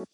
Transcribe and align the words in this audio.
Komm 0.00 0.06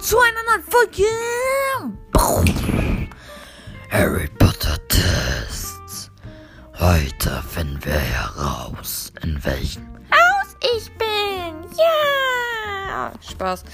zu 0.00 0.18
einer 0.18 0.42
neuen 0.46 0.62
Folge. 0.62 1.04
Harry 3.90 4.28
Potter 4.38 4.78
Tests. 4.88 6.10
Heute 6.78 7.42
finden 7.42 7.84
wir 7.84 7.92
heraus, 7.92 9.12
in 9.22 9.44
welchem 9.44 9.86
Aus 10.10 10.56
ich 10.74 10.90
bin. 10.96 11.62
Ja. 11.76 13.12
Spaß. 13.20 13.64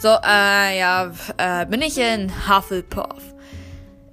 So, 0.00 0.16
äh, 0.24 0.78
ja, 0.78 1.10
äh, 1.38 1.66
bin 1.66 1.82
ich 1.82 1.98
in 1.98 2.32
Hufflepuff, 2.48 3.34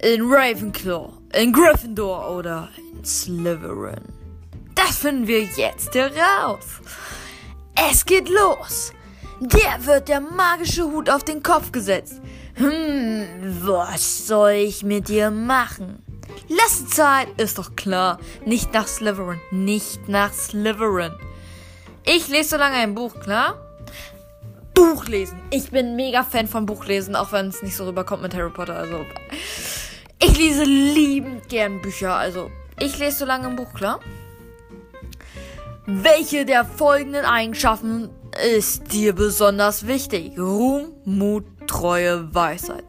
in 0.02 0.22
Ravenclaw, 0.22 1.12
in 1.32 1.52
Gryffindor 1.52 2.28
oder 2.36 2.68
in 2.76 3.04
Slytherin? 3.04 4.02
Das 4.74 4.96
finden 4.98 5.28
wir 5.28 5.44
jetzt 5.44 5.94
heraus. 5.94 6.80
Es 7.76 8.04
geht 8.04 8.28
los. 8.28 8.92
Der 9.40 9.86
wird 9.86 10.08
der 10.08 10.20
magische 10.20 10.82
Hut 10.82 11.08
auf 11.08 11.22
den 11.22 11.40
Kopf 11.40 11.70
gesetzt. 11.70 12.20
Hm, 12.54 13.26
was 13.62 14.26
soll 14.26 14.52
ich 14.52 14.82
mit 14.82 15.08
dir 15.08 15.30
machen? 15.30 16.02
Lasse 16.48 16.86
Zeit, 16.86 17.28
ist 17.40 17.58
doch 17.58 17.76
klar. 17.76 18.18
Nicht 18.44 18.72
nach 18.72 18.88
Slytherin, 18.88 19.40
nicht 19.52 20.08
nach 20.08 20.32
Slytherin. 20.32 21.12
Ich 22.04 22.26
lese 22.26 22.50
so 22.50 22.56
lange 22.56 22.76
ein 22.76 22.96
Buch, 22.96 23.20
klar? 23.20 23.65
Buchlesen. 24.76 25.40
Ich 25.50 25.70
bin 25.70 25.96
mega 25.96 26.22
Fan 26.22 26.46
von 26.46 26.66
Buchlesen, 26.66 27.16
auch 27.16 27.32
wenn 27.32 27.48
es 27.48 27.62
nicht 27.62 27.74
so 27.74 27.86
rüberkommt 27.86 28.22
mit 28.22 28.34
Harry 28.34 28.50
Potter. 28.50 28.76
Also, 28.76 29.06
ich 30.22 30.36
lese 30.36 30.64
liebend 30.64 31.48
gern 31.48 31.80
Bücher. 31.80 32.14
Also, 32.14 32.50
ich 32.78 32.98
lese 32.98 33.16
so 33.16 33.24
lange 33.24 33.48
ein 33.48 33.56
Buch, 33.56 33.72
klar? 33.72 34.00
Welche 35.86 36.44
der 36.44 36.66
folgenden 36.66 37.24
Eigenschaften 37.24 38.10
ist 38.54 38.92
dir 38.92 39.14
besonders 39.14 39.86
wichtig? 39.86 40.38
Ruhm, 40.38 40.92
Mut, 41.06 41.44
Treue, 41.66 42.34
Weisheit. 42.34 42.84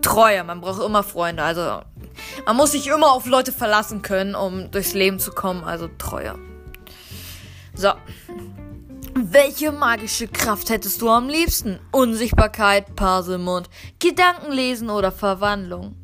Treue, 0.00 0.44
man 0.44 0.62
braucht 0.62 0.82
immer 0.82 1.02
Freunde. 1.02 1.42
Also, 1.42 1.82
man 2.46 2.56
muss 2.56 2.72
sich 2.72 2.86
immer 2.86 3.12
auf 3.12 3.26
Leute 3.26 3.52
verlassen 3.52 4.00
können, 4.00 4.34
um 4.34 4.70
durchs 4.70 4.94
Leben 4.94 5.18
zu 5.18 5.30
kommen. 5.30 5.62
Also, 5.64 5.90
Treue. 5.98 6.36
So. 7.74 7.92
Welche 9.40 9.70
magische 9.70 10.26
Kraft 10.26 10.68
hättest 10.68 11.00
du 11.00 11.08
am 11.08 11.28
liebsten? 11.28 11.78
Unsichtbarkeit, 11.92 12.96
Parselmund, 12.96 13.70
Gedankenlesen 14.00 14.90
oder 14.90 15.12
Verwandlung? 15.12 15.94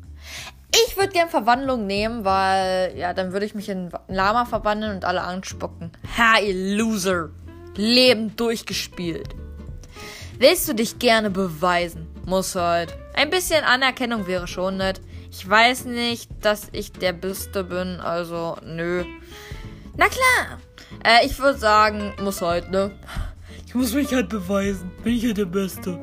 Ich 0.71 0.95
würde 0.95 1.09
gern 1.09 1.27
Verwandlung 1.27 1.85
nehmen, 1.85 2.23
weil, 2.23 2.97
ja, 2.97 3.13
dann 3.13 3.33
würde 3.33 3.45
ich 3.45 3.53
mich 3.53 3.67
in 3.67 3.89
Lama 4.07 4.45
verwandeln 4.45 4.95
und 4.95 5.03
alle 5.03 5.21
anspucken. 5.21 5.91
Ha, 6.17 6.39
ihr 6.39 6.77
Loser. 6.77 7.29
Leben 7.75 8.37
durchgespielt. 8.37 9.35
Willst 10.39 10.69
du 10.69 10.73
dich 10.73 10.97
gerne 10.97 11.29
beweisen? 11.29 12.07
Muss 12.25 12.55
halt. 12.55 12.97
Ein 13.15 13.31
bisschen 13.31 13.65
Anerkennung 13.65 14.27
wäre 14.27 14.47
schon 14.47 14.77
nett. 14.77 15.01
Ich 15.29 15.47
weiß 15.47 15.83
nicht, 15.87 16.29
dass 16.39 16.69
ich 16.71 16.93
der 16.93 17.11
Beste 17.11 17.65
bin, 17.65 17.99
also 17.99 18.55
nö. 18.63 19.03
Na 19.97 20.05
klar. 20.07 20.59
Äh, 21.03 21.25
ich 21.25 21.37
würde 21.37 21.59
sagen, 21.59 22.13
muss 22.21 22.41
halt, 22.41 22.71
ne? 22.71 22.91
Ich 23.75 23.81
muss 23.81 23.93
mich 23.93 24.13
halt 24.13 24.29
beweisen. 24.29 24.89
Bin 25.03 25.15
ich 25.15 25.25
halt 25.25 25.35
der 25.35 25.43
Beste. 25.43 26.01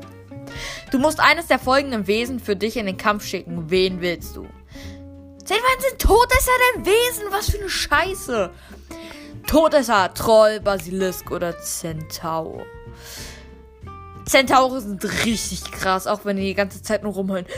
Du 0.91 0.99
musst 0.99 1.19
eines 1.19 1.47
der 1.47 1.57
folgenden 1.57 2.05
Wesen 2.05 2.39
für 2.39 2.55
dich 2.55 2.77
in 2.77 2.85
den 2.85 2.97
Kampf 2.97 3.25
schicken. 3.25 3.71
Wen 3.71 3.99
willst 3.99 4.35
du? 4.35 4.43
Wann 4.43 5.81
sind 5.81 5.97
Todesser 5.97 6.51
denn 6.75 6.85
Wesen? 6.85 7.23
Was 7.31 7.49
für 7.49 7.57
eine 7.57 7.69
Scheiße. 7.69 8.51
Todesser, 9.47 10.13
Troll, 10.13 10.59
Basilisk 10.59 11.31
oder 11.31 11.57
Zentaur. 11.61 12.63
Zentauren 14.27 14.79
sind 14.79 15.25
richtig 15.25 15.63
krass, 15.71 16.05
auch 16.05 16.25
wenn 16.25 16.37
die 16.37 16.43
die 16.43 16.53
ganze 16.53 16.83
Zeit 16.83 17.01
nur 17.01 17.13
rumheulen. 17.13 17.47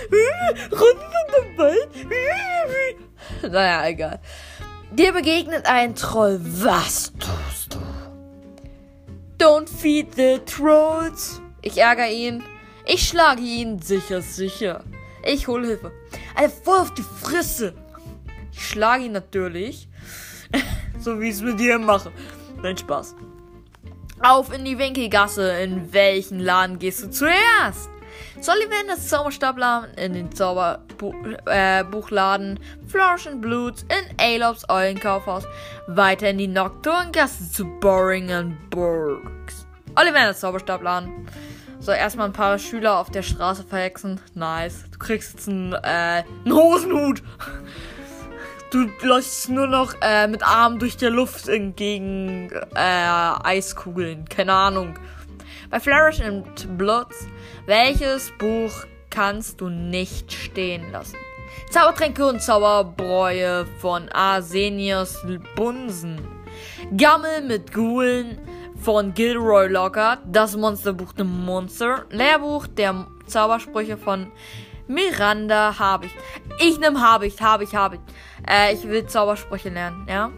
Naja, 3.41 3.85
egal. 3.85 4.21
Dir 4.91 5.11
begegnet 5.11 5.65
ein 5.65 5.93
Troll. 5.93 6.39
Was 6.41 7.11
du? 7.19 7.27
Don't 9.45 9.69
feed 9.69 10.11
the 10.15 10.41
trolls. 10.43 11.39
Ich 11.61 11.77
ärgere 11.77 12.09
ihn. 12.09 12.41
Ich 12.87 13.07
schlage 13.07 13.43
ihn. 13.43 13.77
Sicher, 13.79 14.23
sicher. 14.23 14.83
Ich 15.23 15.47
hole 15.47 15.67
Hilfe. 15.67 15.91
Alter, 16.33 16.51
voll 16.63 16.79
auf 16.79 16.93
die 16.95 17.03
Fresse. 17.03 17.75
Ich 18.51 18.67
schlage 18.67 19.03
ihn 19.03 19.11
natürlich. 19.11 19.87
so 20.99 21.21
wie 21.21 21.29
ich 21.29 21.35
es 21.35 21.41
mit 21.43 21.59
dir 21.59 21.77
mache. 21.77 22.11
Nein, 22.63 22.75
Spaß. 22.75 23.15
Auf 24.19 24.51
in 24.51 24.65
die 24.65 24.79
Winkelgasse. 24.79 25.51
In 25.59 25.93
welchen 25.93 26.39
Laden 26.39 26.79
gehst 26.79 27.03
du 27.03 27.11
zuerst? 27.11 27.87
Sullivans 28.41 29.07
Zauberstabladen, 29.07 29.93
in 29.95 30.13
den 30.13 30.31
Zauberbuchladen, 30.31 32.57
äh, 32.57 32.89
Flourish 32.89 33.27
and 33.27 33.41
Blutes, 33.41 33.83
in 33.83 34.19
Alops 34.19 34.67
Eulenkaufhaus, 34.69 35.43
weiter 35.87 36.29
in 36.29 36.37
die 36.37 36.47
Nocturngasse 36.47 37.51
zu 37.51 37.65
Boring 37.79 38.31
and 38.31 38.69
Burgs. 38.69 39.65
Ollivanders 39.95 40.39
Zauberstabladen. 40.39 41.27
So, 41.79 41.91
erstmal 41.91 42.27
ein 42.27 42.33
paar 42.33 42.57
Schüler 42.57 42.97
auf 42.97 43.11
der 43.11 43.21
Straße 43.21 43.63
verhexen. 43.63 44.19
Nice. 44.33 44.85
Du 44.91 44.97
kriegst 44.97 45.33
jetzt 45.33 45.47
einen, 45.47 45.73
äh, 45.73 46.23
einen 46.43 46.53
Hosenhut. 46.53 47.21
Du 48.71 48.89
läufst 49.03 49.49
nur 49.49 49.67
noch 49.67 49.93
äh, 50.01 50.27
mit 50.27 50.43
Armen 50.43 50.79
durch 50.79 50.97
die 50.97 51.05
Luft 51.05 51.47
entgegen 51.47 52.51
äh, 52.75 53.33
Eiskugeln. 53.43 54.27
Keine 54.27 54.53
Ahnung. 54.53 54.97
Bei 55.69 55.79
Flourish 55.79 56.21
and 56.21 56.77
Bloods, 56.77 57.27
welches 57.65 58.31
Buch 58.37 58.71
kannst 59.09 59.61
du 59.61 59.69
nicht 59.69 60.31
stehen 60.31 60.91
lassen? 60.91 61.17
Zaubertränke 61.71 62.25
und 62.25 62.41
Zauberbräue 62.41 63.65
von 63.79 64.09
Arsenius 64.09 65.17
Bunsen. 65.55 66.21
Gammel 66.95 67.41
mit 67.41 67.73
Gulen 67.73 68.37
von 68.77 69.13
Gilroy 69.13 69.67
Lockhart. 69.67 70.19
Das 70.25 70.55
Monsterbuch 70.55 71.13
The 71.17 71.23
Monster. 71.23 72.05
Lehrbuch 72.11 72.67
der 72.67 73.07
Zaubersprüche 73.25 73.97
von 73.97 74.31
Miranda 74.87 75.77
Habicht. 75.79 76.15
Ich 76.59 76.79
nehme 76.79 77.01
Habicht, 77.01 77.41
Habicht, 77.41 77.73
Habicht. 77.73 78.03
Äh, 78.47 78.73
ich 78.73 78.87
will 78.87 79.07
Zaubersprüche 79.07 79.69
lernen, 79.69 80.05
ja? 80.07 80.31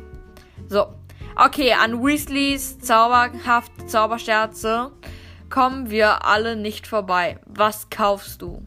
So. 0.70 0.88
Okay, 1.40 1.72
an 1.72 2.04
Weasleys 2.04 2.80
zauberhafte 2.80 3.86
Zauberscherze 3.86 4.92
kommen 5.52 5.92
wir 5.92 6.26
alle 6.26 6.56
nicht 6.56 6.88
vorbei. 6.88 7.40
Was 7.46 7.92
kaufst 7.92 8.42
du? 8.42 8.66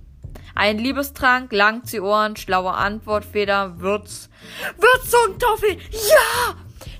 Ein 0.54 0.78
Liebestrank, 0.78 1.52
Langziehohren, 1.52 2.36
schlaue 2.36 2.70
Antwortfeder, 2.72 3.80
Würz. 3.80 4.30
Würzungtoffel! 4.78 5.78
Ja! 5.90 6.54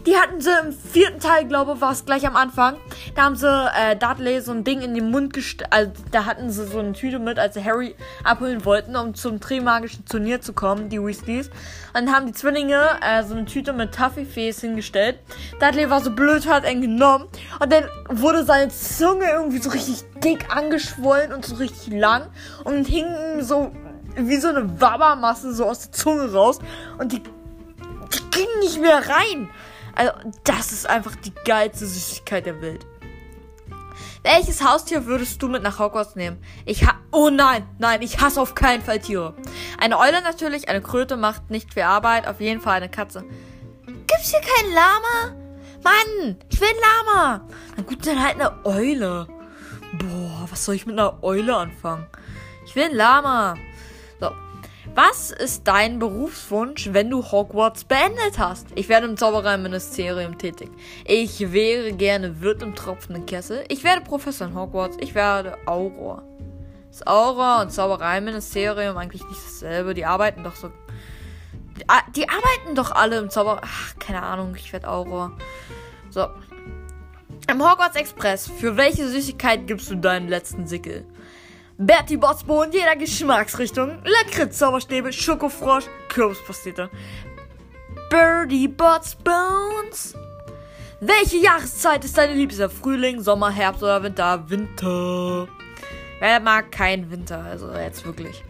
Die 0.06 0.16
hatten 0.16 0.41
sie 0.41 0.50
im 0.64 0.72
vierten 0.72 1.20
Teil, 1.20 1.46
glaube 1.46 1.72
ich, 1.74 1.80
war 1.80 1.92
es 1.92 2.04
gleich 2.04 2.26
am 2.26 2.36
Anfang. 2.36 2.76
Da 3.14 3.22
haben 3.22 3.36
sie 3.36 3.48
äh, 3.48 3.96
Dudley 3.96 4.41
so 4.41 4.52
ein 4.52 4.64
Ding 4.64 4.80
in 4.80 4.94
den 4.94 5.10
Mund 5.10 5.32
gestellt. 5.32 5.70
Also, 5.72 5.92
da 6.10 6.24
hatten 6.24 6.50
sie 6.50 6.66
so 6.66 6.78
eine 6.78 6.92
Tüte 6.92 7.18
mit, 7.18 7.38
als 7.38 7.54
sie 7.54 7.64
Harry 7.64 7.94
abholen 8.24 8.64
wollten, 8.64 8.96
um 8.96 9.14
zum 9.14 9.40
Trimagischen 9.40 10.04
Turnier 10.06 10.40
zu 10.40 10.52
kommen, 10.52 10.88
die 10.88 11.02
Weasleys. 11.02 11.48
Und 11.48 12.06
dann 12.06 12.12
haben 12.12 12.26
die 12.26 12.32
Zwillinge 12.32 12.82
äh, 13.02 13.22
so 13.24 13.34
eine 13.34 13.44
Tüte 13.44 13.72
mit 13.72 13.94
Toffifees 13.94 14.60
hingestellt. 14.60 15.19
Dudley 15.60 15.90
war 15.90 16.00
so 16.00 16.10
blöd, 16.10 16.46
hat 16.46 16.70
ihn 16.70 16.80
genommen. 16.80 17.26
Und 17.60 17.72
dann 17.72 17.84
wurde 18.08 18.44
seine 18.44 18.70
Zunge 18.70 19.30
irgendwie 19.30 19.58
so 19.58 19.70
richtig 19.70 20.02
dick 20.24 20.54
angeschwollen 20.54 21.32
und 21.32 21.44
so 21.44 21.56
richtig 21.56 21.92
lang. 21.92 22.28
Und 22.64 22.87
hing 22.87 23.06
so 23.40 23.70
wie 24.16 24.37
so 24.37 24.49
eine 24.49 24.81
Wabbermasse 24.81 25.52
so 25.55 25.66
aus 25.66 25.81
der 25.81 25.93
Zunge 25.93 26.32
raus. 26.32 26.58
Und 26.99 27.12
die, 27.12 27.22
die 28.12 28.30
ging 28.30 28.48
nicht 28.60 28.80
mehr 28.80 29.08
rein. 29.08 29.50
Also, 29.94 30.12
das 30.44 30.72
ist 30.72 30.88
einfach 30.88 31.16
die 31.16 31.34
geilste 31.44 31.86
Süßigkeit 31.86 32.46
der 32.46 32.60
Welt. 32.62 32.86
Welches 34.22 34.62
Haustier 34.62 35.06
würdest 35.06 35.40
du 35.42 35.48
mit 35.48 35.62
nach 35.62 35.78
Hogwarts 35.78 36.14
nehmen? 36.14 36.42
Ich 36.66 36.86
ha 36.86 36.94
Oh 37.10 37.30
nein, 37.30 37.66
nein, 37.78 38.02
ich 38.02 38.20
hasse 38.20 38.40
auf 38.40 38.54
keinen 38.54 38.82
Fall 38.82 39.00
Tiere. 39.00 39.34
Eine 39.78 39.98
Eule 39.98 40.22
natürlich, 40.22 40.68
eine 40.68 40.82
Kröte 40.82 41.16
macht 41.16 41.50
nicht 41.50 41.72
viel 41.74 41.84
Arbeit, 41.84 42.28
auf 42.28 42.40
jeden 42.40 42.60
Fall 42.60 42.74
eine 42.74 42.88
Katze. 42.88 43.24
Gibt's 43.86 44.30
hier 44.30 44.40
kein 44.40 44.72
Lama? 44.72 45.34
Mann, 45.82 46.36
ich 46.50 46.60
will 46.60 46.68
ein 46.68 47.06
Lama. 47.06 47.48
Na 47.76 47.82
gut, 47.82 48.06
dann 48.06 48.22
halt 48.22 48.34
eine 48.34 48.64
Eule. 48.64 49.26
Boah, 49.94 50.46
was 50.50 50.64
soll 50.64 50.74
ich 50.74 50.86
mit 50.86 50.98
einer 50.98 51.22
Eule 51.22 51.56
anfangen? 51.56 52.06
Ich 52.66 52.76
will 52.76 52.84
ein 52.84 52.94
Lama. 52.94 53.56
Was 54.94 55.31
ist 55.31 55.69
dein 55.69 55.99
Berufswunsch, 55.99 56.88
wenn 56.93 57.11
du 57.11 57.23
Hogwarts 57.23 57.85
beendet 57.85 58.38
hast? 58.38 58.67
Ich 58.75 58.88
werde 58.88 59.06
im 59.06 59.17
Zaubereiministerium 59.17 60.38
tätig. 60.38 60.71
Ich 61.05 61.53
wäre 61.53 61.93
gerne 61.93 62.41
Wirt 62.41 62.62
im 62.62 62.75
tropfenden 62.75 63.27
Kessel. 63.27 63.65
Ich 63.69 63.85
werde 63.85 64.00
Professor 64.00 64.47
in 64.47 64.55
Hogwarts. 64.55 64.97
Ich 65.00 65.15
werde 65.15 65.56
Auror. 65.67 66.23
Das 66.91 67.06
Aura- 67.06 67.62
und 67.62 67.71
Zaubereiministerium 67.71 68.97
eigentlich 68.97 69.23
nicht 69.23 69.41
dasselbe. 69.44 69.94
Die 69.94 70.06
arbeiten 70.06 70.43
doch 70.43 70.56
so. 70.56 70.71
Die, 71.77 71.85
die 72.17 72.29
arbeiten 72.29 72.75
doch 72.75 72.91
alle 72.91 73.19
im 73.19 73.31
Zauber. 73.31 73.61
Ach, 73.62 73.94
keine 73.99 74.23
Ahnung, 74.23 74.55
ich 74.56 74.73
werde 74.73 74.88
Auror. 74.88 75.32
So. 76.09 76.27
Im 77.50 77.62
Hogwarts 77.62 77.97
Express, 77.97 78.49
für 78.49 78.77
welche 78.77 79.09
Süßigkeit 79.09 79.67
gibst 79.67 79.91
du 79.91 79.97
deinen 79.97 80.29
letzten 80.29 80.67
Sickel? 80.67 81.05
Bertie 81.82 82.19
Botsbo 82.19 82.62
in 82.62 82.73
jeder 82.73 82.94
Geschmacksrichtung. 82.94 84.03
Leckere 84.05 84.50
Zauberstäbe, 84.50 85.15
Schokofrosch, 85.15 85.87
Kürbispastete. 86.11 86.91
Birdie 88.11 88.69
Bots 88.69 89.17
Bones. 89.17 90.15
Welche 91.00 91.38
Jahreszeit 91.38 92.05
ist 92.05 92.19
deine 92.19 92.35
Liebste? 92.35 92.69
Frühling, 92.69 93.23
Sommer, 93.23 93.50
Herbst 93.50 93.82
oder 93.82 94.03
Winter? 94.03 94.44
Winter. 94.50 95.49
Wer 96.19 96.41
mag 96.41 96.71
keinen 96.71 97.11
Winter? 97.11 97.43
Also 97.44 97.73
jetzt 97.73 98.05
wirklich. 98.05 98.44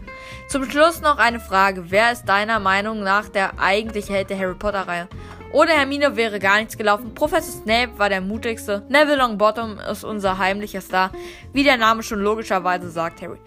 Zum 0.49 0.69
Schluss 0.69 0.99
noch 0.99 1.17
eine 1.17 1.39
Frage. 1.39 1.85
Wer 1.89 2.11
ist 2.11 2.25
deiner 2.25 2.59
Meinung 2.59 3.01
nach 3.01 3.29
der 3.29 3.57
eigentliche 3.61 4.11
Held 4.11 4.29
der 4.29 4.39
Harry 4.39 4.55
Potter 4.55 4.85
Reihe? 4.89 5.07
Ohne 5.53 5.71
Hermine 5.71 6.15
wäre 6.15 6.39
gar 6.39 6.59
nichts 6.59 6.77
gelaufen. 6.77 7.13
Professor 7.13 7.61
Snape 7.63 7.97
war 7.97 8.09
der 8.09 8.21
mutigste. 8.21 8.83
Neville 8.87 9.17
Longbottom 9.17 9.79
ist 9.79 10.03
unser 10.03 10.37
heimlicher 10.37 10.81
Star. 10.81 11.11
Wie 11.51 11.63
der 11.63 11.77
Name 11.77 12.03
schon 12.03 12.19
logischerweise 12.21 12.89
sagt, 12.89 13.21
Harry. 13.21 13.39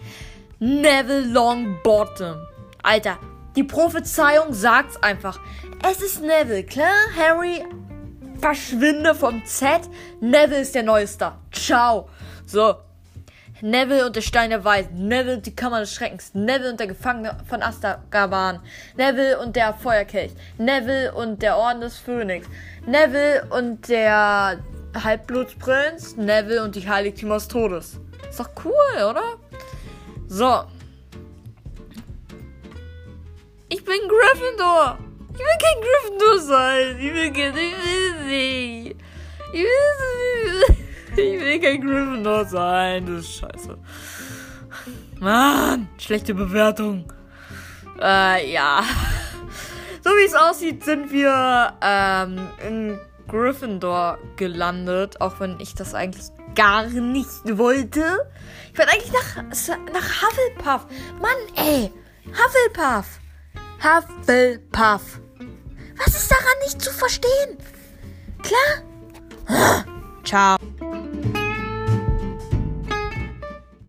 Neville 0.59 1.25
Longbottom. 1.25 2.35
Alter, 2.83 3.17
die 3.55 3.63
Prophezeiung 3.63 4.53
sagt's 4.53 5.01
einfach. 5.01 5.39
Es 5.83 6.01
ist 6.01 6.21
Neville, 6.21 6.63
klar? 6.63 6.93
Harry, 7.17 7.63
verschwinde 8.39 9.15
vom 9.15 9.43
Z. 9.45 9.89
Neville 10.21 10.61
ist 10.61 10.75
der 10.75 10.83
neue 10.83 11.07
Star. 11.07 11.39
Ciao. 11.51 12.07
So. 12.45 12.75
Neville 13.61 14.05
und 14.05 14.15
der 14.15 14.21
Stein 14.21 14.49
der 14.49 14.63
Weisen. 14.65 15.07
Neville 15.07 15.37
und 15.37 15.45
die 15.45 15.55
Kammer 15.55 15.79
des 15.79 15.93
Schreckens. 15.93 16.33
Neville 16.33 16.71
und 16.71 16.79
der 16.79 16.87
Gefangene 16.87 17.37
von 17.47 17.61
Azkaban. 17.61 18.59
Neville 18.97 19.39
und 19.39 19.55
der 19.55 19.73
Feuerkelch. 19.73 20.33
Neville 20.57 21.13
und 21.13 21.41
der 21.41 21.57
Orden 21.57 21.81
des 21.81 21.97
Phönix. 21.97 22.47
Neville 22.85 23.47
und 23.49 23.87
der 23.87 24.59
Halbblutsprinz. 25.01 26.17
Neville 26.17 26.63
und 26.63 26.75
die 26.75 26.87
Heiligtümer 26.87 27.35
des 27.35 27.47
Todes. 27.47 27.99
Ist 28.29 28.39
doch 28.39 28.49
cool, 28.65 29.03
oder? 29.09 29.37
So. 30.27 30.63
Ich 33.69 33.83
bin 33.83 33.95
Gryffindor. 34.07 34.97
Ich 35.33 35.39
will 35.39 35.45
kein 35.61 35.81
Gryffindor 35.81 36.39
sein. 36.39 36.99
Ich 36.99 37.13
will, 37.13 37.31
kein, 37.31 37.55
ich 37.55 37.55
will 37.55 38.25
nicht. 38.25 38.95
Ich 39.53 39.63
will, 39.63 40.84
ich 41.21 41.39
will 41.39 41.59
kein 41.59 41.81
Gryffindor 41.81 42.45
sein. 42.45 43.05
Das 43.05 43.25
ist 43.25 43.39
scheiße. 43.39 43.77
Mann, 45.19 45.87
schlechte 45.97 46.33
Bewertung. 46.33 47.11
Äh, 48.01 48.51
ja. 48.51 48.83
So 50.03 50.09
wie 50.11 50.25
es 50.25 50.35
aussieht, 50.35 50.83
sind 50.83 51.11
wir 51.11 51.73
ähm, 51.81 52.47
in 52.67 52.99
Gryffindor 53.27 54.19
gelandet. 54.35 55.21
Auch 55.21 55.39
wenn 55.39 55.59
ich 55.59 55.73
das 55.73 55.93
eigentlich 55.93 56.25
gar 56.55 56.85
nicht 56.87 57.57
wollte. 57.57 58.29
Ich 58.71 58.79
wollte 58.79 58.91
eigentlich 58.91 59.11
nach, 59.13 59.43
nach 59.93 60.21
Hufflepuff. 60.21 60.87
Mann, 61.21 61.37
ey. 61.55 61.91
Hufflepuff. 62.27 63.19
Hufflepuff. 63.81 65.19
Was 65.97 66.07
ist 66.07 66.29
daran 66.29 66.59
nicht 66.63 66.81
zu 66.81 66.91
verstehen? 66.91 67.57
Klar? 68.43 69.85
Ciao. 70.23 70.57